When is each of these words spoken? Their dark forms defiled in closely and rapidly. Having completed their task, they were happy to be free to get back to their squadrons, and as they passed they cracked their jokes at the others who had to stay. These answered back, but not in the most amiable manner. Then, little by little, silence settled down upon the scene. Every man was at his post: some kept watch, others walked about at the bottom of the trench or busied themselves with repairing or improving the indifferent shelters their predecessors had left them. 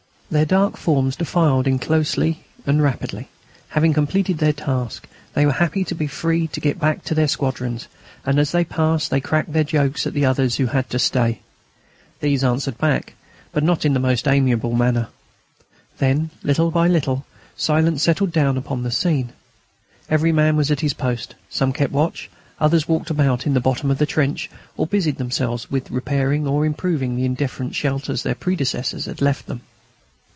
Their 0.31 0.45
dark 0.45 0.77
forms 0.77 1.17
defiled 1.17 1.67
in 1.67 1.77
closely 1.77 2.45
and 2.65 2.81
rapidly. 2.81 3.27
Having 3.67 3.91
completed 3.91 4.37
their 4.37 4.53
task, 4.53 5.05
they 5.33 5.45
were 5.45 5.51
happy 5.51 5.83
to 5.83 5.93
be 5.93 6.07
free 6.07 6.47
to 6.55 6.61
get 6.61 6.79
back 6.79 7.03
to 7.03 7.13
their 7.13 7.27
squadrons, 7.27 7.89
and 8.25 8.39
as 8.39 8.53
they 8.53 8.63
passed 8.63 9.11
they 9.11 9.19
cracked 9.19 9.51
their 9.51 9.65
jokes 9.65 10.07
at 10.07 10.13
the 10.13 10.23
others 10.23 10.55
who 10.55 10.67
had 10.67 10.89
to 10.89 10.99
stay. 10.99 11.41
These 12.21 12.45
answered 12.45 12.77
back, 12.77 13.15
but 13.51 13.61
not 13.61 13.83
in 13.83 13.93
the 13.93 13.99
most 13.99 14.25
amiable 14.25 14.73
manner. 14.73 15.09
Then, 15.97 16.29
little 16.43 16.71
by 16.71 16.87
little, 16.87 17.25
silence 17.57 18.01
settled 18.01 18.31
down 18.31 18.55
upon 18.55 18.83
the 18.83 18.89
scene. 18.91 19.33
Every 20.09 20.31
man 20.31 20.55
was 20.55 20.71
at 20.71 20.79
his 20.79 20.93
post: 20.93 21.35
some 21.49 21.73
kept 21.73 21.91
watch, 21.91 22.29
others 22.57 22.87
walked 22.87 23.09
about 23.09 23.45
at 23.45 23.53
the 23.53 23.59
bottom 23.59 23.91
of 23.91 23.97
the 23.97 24.05
trench 24.05 24.49
or 24.77 24.87
busied 24.87 25.17
themselves 25.17 25.69
with 25.69 25.91
repairing 25.91 26.47
or 26.47 26.65
improving 26.65 27.17
the 27.17 27.25
indifferent 27.25 27.75
shelters 27.75 28.23
their 28.23 28.33
predecessors 28.33 29.07
had 29.07 29.21
left 29.21 29.47
them. 29.47 29.59